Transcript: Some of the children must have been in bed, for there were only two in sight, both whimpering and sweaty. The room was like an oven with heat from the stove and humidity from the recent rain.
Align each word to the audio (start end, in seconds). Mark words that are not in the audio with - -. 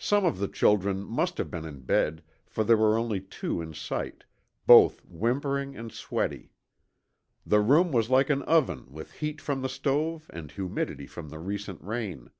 Some 0.00 0.24
of 0.24 0.40
the 0.40 0.48
children 0.48 1.04
must 1.04 1.38
have 1.38 1.48
been 1.48 1.64
in 1.64 1.82
bed, 1.82 2.24
for 2.44 2.64
there 2.64 2.76
were 2.76 2.98
only 2.98 3.20
two 3.20 3.60
in 3.62 3.72
sight, 3.72 4.24
both 4.66 5.00
whimpering 5.04 5.76
and 5.76 5.92
sweaty. 5.92 6.50
The 7.46 7.60
room 7.60 7.92
was 7.92 8.10
like 8.10 8.30
an 8.30 8.42
oven 8.50 8.86
with 8.90 9.12
heat 9.12 9.40
from 9.40 9.62
the 9.62 9.68
stove 9.68 10.28
and 10.34 10.50
humidity 10.50 11.06
from 11.06 11.28
the 11.28 11.38
recent 11.38 11.80
rain. 11.82 12.30